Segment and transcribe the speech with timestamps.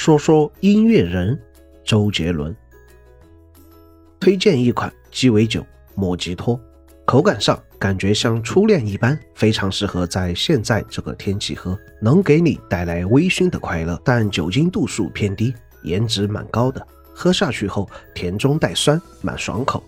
[0.00, 1.38] 说说音乐人
[1.84, 2.56] 周杰伦，
[4.18, 5.62] 推荐一款鸡尾酒
[5.94, 6.58] 莫吉托，
[7.04, 16.80] 口感上感觉像初恋一般，非常适合在现在这个天气喝，能给你带来微醺的快乐，但酒精度数偏低，颜值蛮高的，
[17.12, 19.84] 喝下去后甜中带酸，蛮爽口。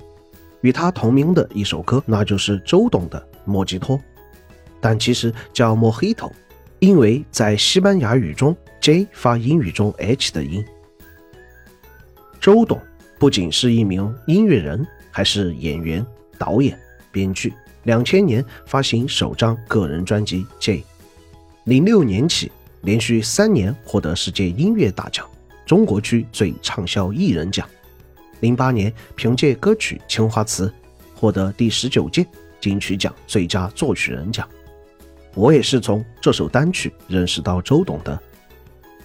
[0.61, 3.97] 与他同名的一首歌，那就是周董的《莫吉托》，
[4.79, 6.31] 但其实叫莫黑头。
[6.83, 10.65] 因为在西班牙语中，J 发英语中 H 的音。
[12.41, 12.77] 周董
[13.21, 16.05] 不仅是一名音乐人，还是演员、
[16.37, 16.77] 导演、
[17.13, 17.55] 编剧。
[17.85, 20.79] 两千年发行首张个人专辑《J》，
[21.67, 25.25] 零六年起连续三年获得世界音乐大奖
[25.65, 27.65] 中国区最畅销艺人奖。
[28.41, 30.67] 零八年凭借歌曲《青花瓷》
[31.15, 32.27] 获得第十九届
[32.61, 34.49] 金曲奖最佳作曲人奖。
[35.35, 38.19] 我也是从这首单曲认识到周董的。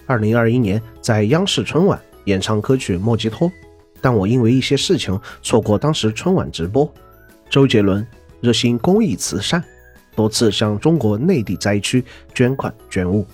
[0.06, 3.48] 二零二一年在央视春晚演唱歌曲《莫吉托》，
[4.00, 6.90] 但我因为一些事情错过当时春晚直播。
[7.50, 8.06] 周杰伦
[8.40, 9.62] 热心公益慈善，
[10.14, 12.04] 多次向中国内地灾区
[12.34, 13.26] 捐款捐物。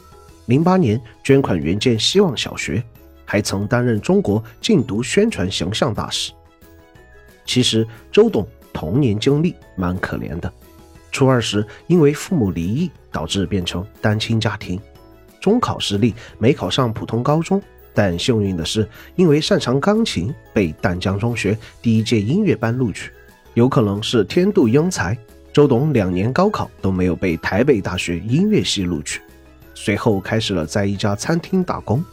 [0.47, 2.83] 零八年捐款援建希望小学，
[3.25, 6.33] 还曾担任中国禁毒宣传形象大使。
[7.45, 10.53] 其实周董童年经历蛮可怜的。
[11.15, 14.81] 初二时，因为父母离异，导致变成单亲家庭。
[15.41, 17.63] 中考失利，没考上普通高中。
[17.95, 23.13] 但幸运的是，因为擅长钢琴，被淡江中学第一届音乐班录取。
[23.55, 25.17] 有可能是天妒英才，
[25.53, 29.21] 周董两年高考都没有被台北大学音乐系录取。
[29.73, 32.05] 随后开始了在一家餐厅打工。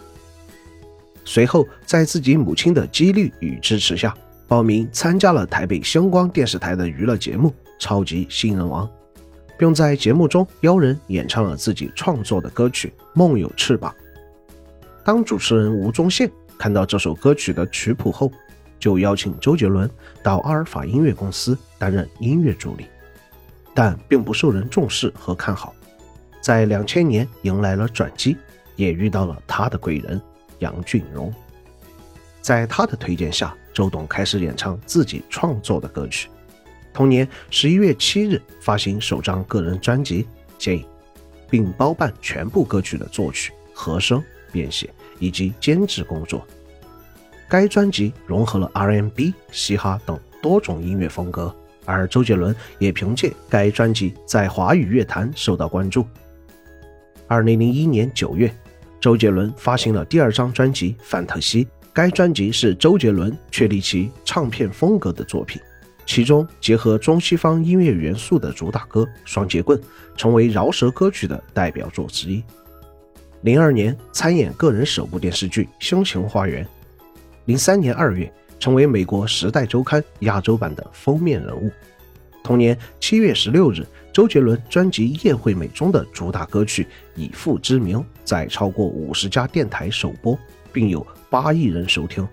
[1.26, 4.16] 随后在自己母亲的激励与支持下，
[4.52, 7.56] 报名参加了台北星光电视台的娱乐节目。
[7.80, 8.88] 超级新人王，
[9.58, 13.96] 并在节目中邀人演唱了自己创作的歌曲《梦有翅膀》。
[15.06, 16.30] 当主持人吴宗宪
[16.60, 18.30] 看到这首歌曲的曲谱后，
[18.78, 19.90] 就邀请周杰伦
[20.22, 22.88] 到阿尔法音乐公司担任音乐助理，
[23.74, 25.74] 但并不受人重视和看好。
[26.42, 28.36] 在两千年迎来了转机，
[28.76, 30.22] 也遇到了他的贵人
[30.60, 31.34] 杨俊荣。
[32.42, 36.30] 在他的推荐下，周董开始演唱自己创作的歌曲。
[36.94, 40.24] 同年十一月七日发行首张个人专辑
[40.58, 40.78] 《J》，
[41.50, 44.90] 并包办全部歌曲的作曲、和声、编写
[45.20, 46.46] 以及监制工作。
[47.48, 51.54] 该专辑融合了 R&B、嘻哈等多种音乐风格，
[51.86, 56.06] 而周杰伦也凭借该专辑在华语乐坛受到关注。
[57.28, 58.54] 二零零一年九月，
[59.00, 65.62] 周杰伦发行了第二张专辑《范特西》，该专辑是周杰伦确立其唱片风格的作品。
[66.06, 69.78] 其中结合中西方音乐元素的主打歌《双截棍》
[70.18, 72.44] 成为饶舌歌曲的代表作之一。
[73.42, 76.66] 零二年参演个人首部电视剧《星情花园》，
[77.46, 81.72] 零三年二月成为美国《时代周刊》亚洲版的封面人物。
[82.44, 86.84] 同年七月十六日，周杰伦专辑《叶惠美》中的主打歌曲
[87.16, 90.38] 《以父之名》在超过五十家电台首播，
[90.74, 92.28] 并有八亿人收听。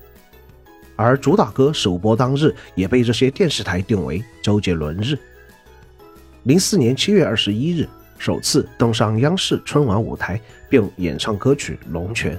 [0.97, 5.17] 而主打歌首播当日也被这些电视台定为周杰伦日。
[6.43, 7.89] 零四年七月二十一日，
[8.19, 12.37] 首次登上央视春晚舞台，并演唱歌曲《龙泉》。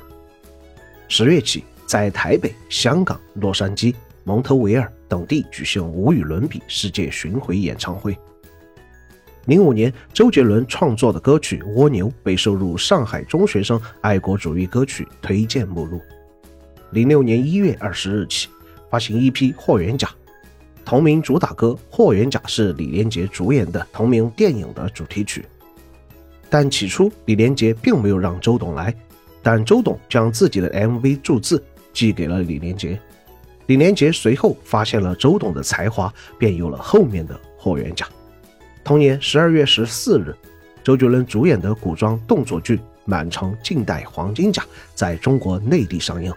[1.08, 3.96] 十月起，在台北、香港、洛杉矶、
[4.26, 8.18] 蒙特维尔等地举行无与伦比世界巡回演唱会。
[9.46, 16.02] 零五年，周杰伦创作的歌曲《蜗牛》被收入上海中学生爱国主义歌曲推荐目录。
[16.92, 18.48] 零六年一月二十日起
[18.90, 20.08] 发行一批《霍元甲》，
[20.84, 25.46] 同名主打歌《霍元甲》是李连杰主演的同名电影的主题曲。
[26.50, 28.92] 但起初李连杰并没有让周董来，
[29.44, 31.64] 但周董将自己的 MV 注字
[31.94, 33.00] 寄给了李连杰。
[33.68, 38.04] 李连杰随后发现了周董的才华，便有了后面的《霍元甲》。
[38.84, 40.36] 同年十二月十四日，
[40.84, 44.64] 周杰伦主演的古装动作剧《满城尽带黄金甲》
[44.96, 46.34] 在中国内地上映。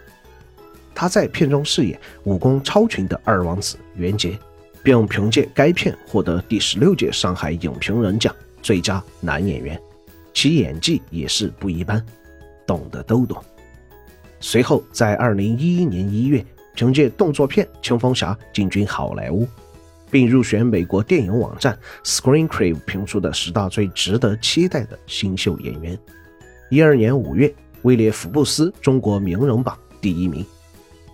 [0.95, 4.37] 他在片中饰演武功超群的二王子袁杰，
[4.83, 9.79] 并凭借该片获得第十六届上海影评人奖最佳男演员，
[10.33, 12.03] 其演技也是不一般，
[12.65, 13.43] 懂的都懂。
[14.39, 16.45] 随后在二零一一年一月，
[16.75, 19.47] 凭借动作片《青蜂侠》进军好莱坞，
[20.11, 25.97] 并入选美国电影网站 Screen Crave 评出的十大最值得期待的新秀演员。
[26.69, 27.53] 一二年五月，
[27.83, 30.45] 位列福布斯中国名人榜第一名。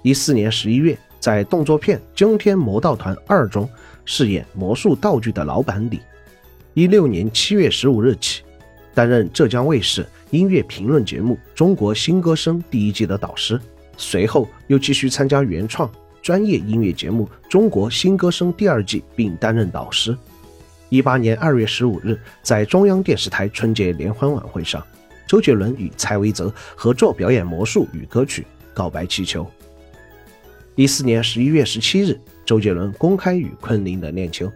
[0.01, 3.69] 一四年十一月，在动作片《惊天魔盗团二》中
[4.06, 6.00] 饰演魔术道具的老板李。
[6.74, 8.44] 一六年七月十五日起，
[8.94, 13.60] 担任浙江卫视音乐评论节目《中国新歌声》第一季的导师，
[13.98, 15.92] 随后又继续参加原创
[16.22, 20.16] 专业音乐节目《中国新歌声》第二季，并担任导师。
[20.88, 24.81] 一八年二月十五日，在中央电视台春节联欢晚会上，
[25.28, 28.42] 周杰伦与蔡维泽合作表演魔术与歌曲
[28.74, 29.44] 《告白气球》。
[30.79, 34.49] 一四年十一月十七日，周杰伦公开与昆凌的恋情。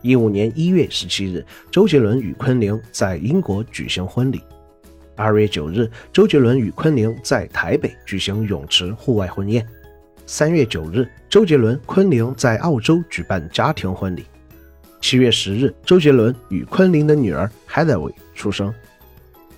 [0.00, 4.40] 一五年一月十七日，周杰伦与昆凌在英国举行婚礼。
[5.14, 9.62] 二月九日，周杰伦与昆凌在台北举行泳池户外婚宴。
[10.24, 14.24] 三月九日，周杰伦、昆凌在澳洲举办家庭婚礼。
[15.02, 18.72] 七月十日，周杰伦与昆凌的女儿 Heatherly 出生。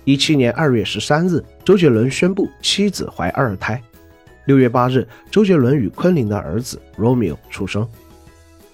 [0.03, 3.81] 一七年二月十三日，周杰伦宣布妻子怀二胎。
[4.49, 7.87] 六月八日，周杰伦与昆凌的儿子 Romeo 出生。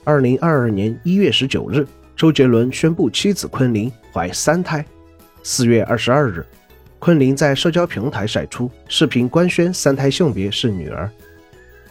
[0.05, 1.85] 二零二二年一月十九日，
[2.15, 4.85] 周杰伦宣布妻子昆凌怀三胎。
[5.43, 6.45] 四月二十二日，
[6.97, 11.11] 昆凌在社交平台晒出视频官宣三胎性别是女儿。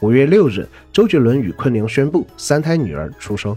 [0.01, 3.55] 五月六日，周杰伦与昆凌宣布三胎女儿出生。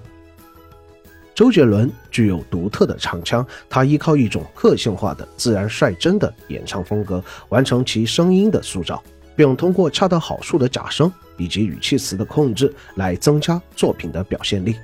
[1.33, 9.01] 周杰伦具有独特的唱腔，他依靠一种个性化的自然率真的演唱风格，完成其声音的塑造，
[9.37, 11.09] 并通过恰到好处的假声。
[11.37, 14.75] 以及语气词的控制来增加作品的表现力。